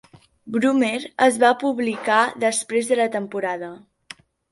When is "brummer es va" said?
0.53-1.51